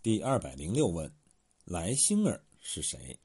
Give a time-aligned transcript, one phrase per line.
[0.00, 1.12] 第二百零六问：
[1.64, 3.18] 来星儿是谁？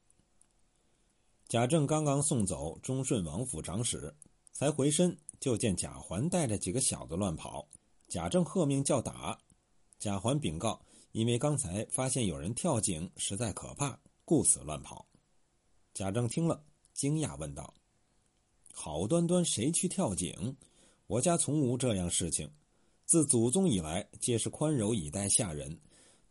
[1.48, 4.12] 贾政刚刚送走忠顺王府长史，
[4.52, 7.70] 才回身就见贾环带着几个小子乱跑。
[8.08, 9.40] 贾政喝命叫打，
[10.00, 15.08] 贾环禀告：因为刚才发现有人跳井，实在可怕，故此乱跑。
[15.94, 17.72] 贾政听了，惊讶问道
[18.74, 20.58] ：“好端端谁去跳井？
[21.06, 22.52] 我家从无这样事情。
[23.06, 25.80] 自祖宗以来，皆是宽柔以待下人。”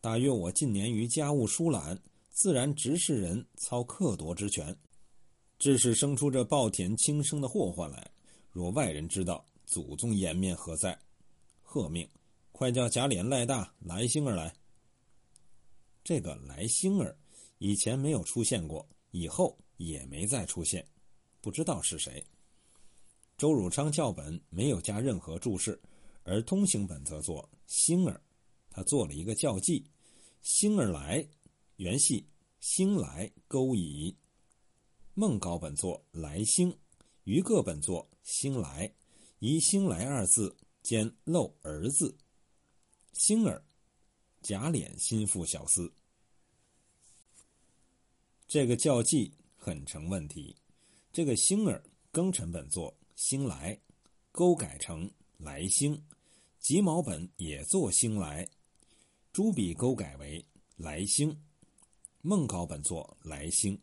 [0.02, 1.96] 大约我近年于家务疏懒，
[2.28, 4.76] 自然直视人操克夺之权，
[5.60, 8.10] 致使生出这暴殄轻生的祸患来。
[8.50, 10.98] 若外人知道，祖宗颜面何在？
[11.62, 12.06] 贺命，
[12.50, 14.52] 快叫贾琏、赖大、来星儿来。
[16.02, 17.16] 这个来星儿
[17.58, 20.84] 以前没有出现过，以后也没再出现，
[21.40, 22.20] 不知道是谁。
[23.38, 25.80] 周汝昌教本没有加任何注释，
[26.24, 28.20] 而通行本则作星儿，
[28.72, 29.84] 他做了一个校记。
[30.40, 31.28] 星儿来，
[31.76, 32.26] 原系
[32.58, 34.16] 星来勾乙。
[35.14, 36.76] 孟高本作来星，
[37.24, 38.92] 余各本作星来，
[39.38, 42.16] 以星来二字兼漏儿字。
[43.12, 43.64] 星儿，
[44.40, 45.92] 假脸心腹小厮。
[48.48, 50.56] 这个校记很成问题。
[51.12, 53.78] 这个星儿庚辰本作星来，
[54.32, 56.02] 勾改成来星，
[56.58, 58.48] 吉毛本也作星来。
[59.32, 60.44] 朱笔勾改为
[60.76, 61.34] 来星，
[62.20, 63.80] 孟稿本作来星，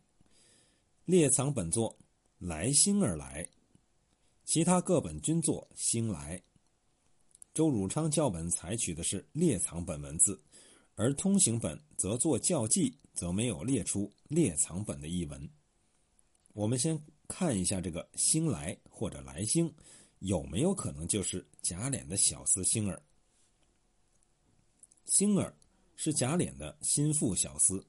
[1.04, 1.98] 列藏本作
[2.38, 3.44] 来星而来，
[4.44, 6.40] 其他各本均作星来。
[7.52, 10.40] 周汝昌校本采取的是列藏本文字，
[10.94, 15.50] 而通行本则作校记，则没有列出列藏本的译文。
[16.52, 19.74] 我们先看一下这个星来或者来星，
[20.20, 23.02] 有没有可能就是贾琏的小厮星儿？
[25.04, 25.54] 星儿
[25.96, 27.82] 是贾琏的心腹小厮，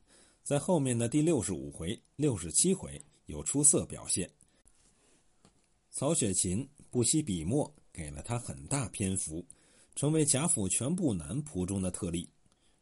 [0.44, 4.30] 在后面的第六十五回、六十七回有出色表现。
[5.91, 9.46] 曹雪芹不惜笔墨，给了他很大篇幅，
[9.96, 12.30] 成为贾府全部男仆中的特例。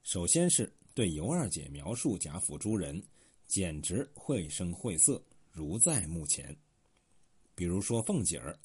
[0.03, 3.01] 首先是对尤二姐描述贾府诸人，
[3.47, 5.21] 简直绘声绘色，
[5.51, 6.55] 如在目前。
[7.55, 8.57] 比如说凤姐儿，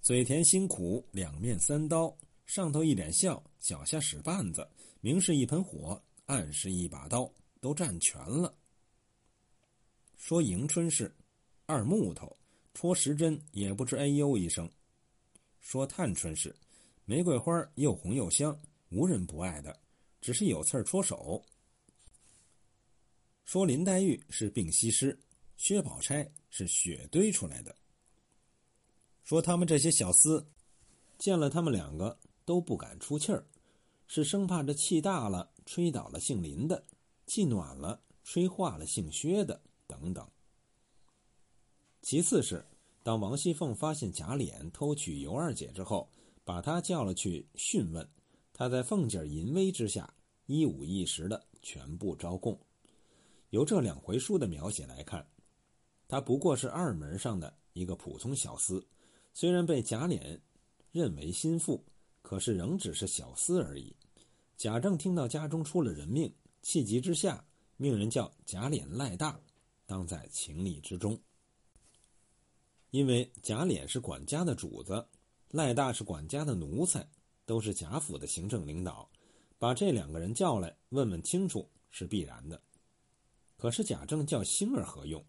[0.00, 2.16] 嘴甜心苦，两面三刀，
[2.46, 4.66] 上头一脸笑，脚下使绊子。
[5.02, 8.54] 明是一盆火，暗是一把刀，都占全了。
[10.16, 11.14] 说迎春是
[11.64, 12.36] 二木头，
[12.74, 14.70] 戳时针也不知哎呦一声。
[15.60, 16.54] 说探春是
[17.06, 18.58] 玫瑰花又红又香，
[18.90, 19.78] 无人不爱的，
[20.20, 21.42] 只是有刺戳手。
[23.46, 25.18] 说林黛玉是病西施，
[25.56, 27.74] 薛宝钗是血堆出来的。
[29.24, 30.44] 说他们这些小厮，
[31.18, 33.46] 见了他们两个都不敢出气儿。
[34.12, 36.84] 是生怕这气大了吹倒了姓林的，
[37.28, 40.28] 气暖了吹化了姓薛的等等。
[42.02, 42.66] 其次是，
[43.04, 46.10] 当王熙凤发现贾琏偷娶尤二姐之后，
[46.44, 48.08] 把他叫了去讯问，
[48.52, 50.12] 他在凤姐淫威之下
[50.46, 52.58] 一五一十的全部招供。
[53.50, 55.24] 由这两回书的描写来看，
[56.08, 58.84] 他不过是二门上的一个普通小厮，
[59.32, 60.40] 虽然被贾琏
[60.90, 61.84] 认为心腹，
[62.30, 63.92] 可是仍只是小厮而已。
[64.56, 66.32] 贾政听到家中出了人命，
[66.62, 67.44] 气急之下
[67.76, 69.36] 命人叫贾琏、赖大
[69.84, 71.20] 当在情理之中。
[72.92, 75.04] 因为贾琏是管家的主子，
[75.50, 77.04] 赖大是管家的奴才，
[77.46, 79.10] 都是贾府的行政领导，
[79.58, 82.62] 把这两个人叫来问问清楚是必然的。
[83.56, 85.20] 可是贾政叫星儿何用？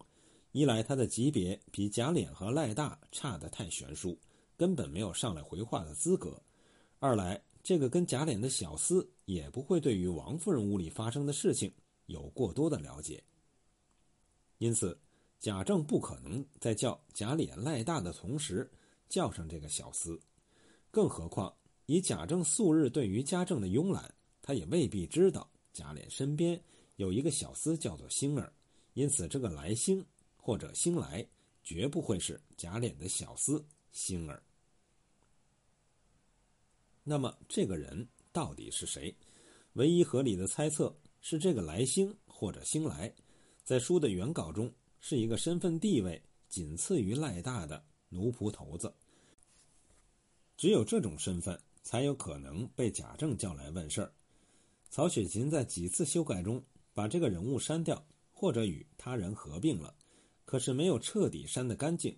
[0.52, 4.16] 一来他的级别比贾琏和赖大差得太悬殊，
[4.56, 6.40] 根本没有上来回话的资格；
[7.02, 7.42] 二来。
[7.64, 11.72] 这个跟贾琏的小厮也不会对于王夫人屋里发生的事情
[12.06, 13.22] 有过多的了解，
[14.58, 14.96] 因此
[15.38, 18.68] 贾政不可能在叫贾琏、赖大的同时
[19.08, 20.18] 叫上这个小厮。
[20.90, 21.52] 更何况
[21.86, 26.60] 以贾政素日对于家政的慵懒，他也未必知道贾琏身边
[26.96, 28.52] 有一个小厮叫做星儿，
[28.94, 30.04] 因此这个来星
[30.36, 31.24] 或者星来
[31.62, 33.62] 绝不会是贾琏的小厮
[33.92, 34.42] 星儿。
[37.04, 39.14] 那么这个人到底是谁？
[39.74, 43.12] 唯一合理的猜测是这个来星或者星来，
[43.64, 48.94] 在书的原稿中是一个身份地位仅次于赖大的奴仆头子。
[50.56, 54.12] 只有这种身份才有可能被贾政叫来问事儿。
[54.90, 56.62] 曹雪芹在几次修改中
[56.92, 59.96] 把这个人物删掉，或者与他人合并了，
[60.44, 62.16] 可是没有彻底删得干净，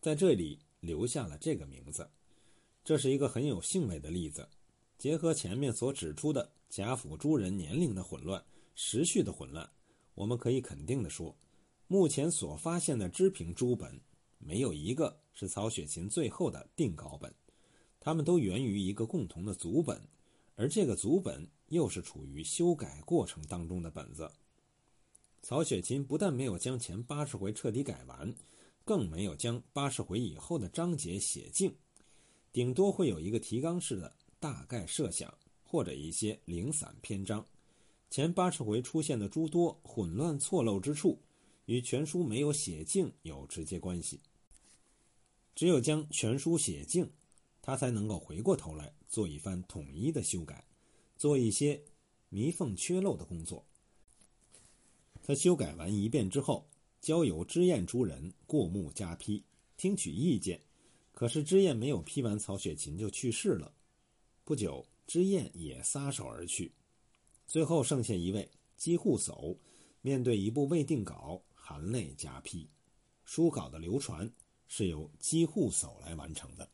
[0.00, 2.08] 在这里留下了这个名字。
[2.84, 4.48] 这是一个很有兴味的例子，
[4.98, 8.44] 结合前面所指出的贾府诸人年龄的混乱、
[8.74, 9.70] 时序的混乱，
[10.14, 11.36] 我们可以肯定地说，
[11.86, 14.00] 目前所发现的支平诸本，
[14.38, 17.32] 没有一个是曹雪芹最后的定稿本，
[18.00, 20.02] 它们都源于一个共同的祖本，
[20.56, 24.28] 而这个祖本又是处于修改过程当中的本子。
[25.40, 28.34] 曹雪芹不但没有将前八十回彻底改完，
[28.84, 31.74] 更没有将八十回以后的章节写尽，
[32.52, 35.32] 顶多会有一个提纲式的大概设想，
[35.64, 37.46] 或者一些零散篇章。
[38.10, 41.18] 前八十回出现的诸多混乱错漏之处，
[41.64, 44.20] 与全书没有写尽有直接关系。
[45.54, 47.10] 只有将全书写尽，
[47.62, 50.66] 他才能够回过头来做一番统一的修改，
[51.16, 51.82] 做一些
[52.28, 53.64] 弥缝缺漏的工作。
[55.22, 56.68] 他修改完一遍之后，
[57.00, 59.44] 交由知燕诸人过目加批，
[59.78, 60.60] 听取意见。
[61.22, 63.72] 可是知燕没有批完，曹雪芹就去世了。
[64.42, 66.72] 不久，知燕也撒手而去。
[67.46, 69.56] 最后剩下一位机户叟，
[70.00, 72.68] 面对一部未定稿，含泪加批。
[73.24, 74.28] 书稿的流传
[74.66, 76.68] 是由机户叟来完成的。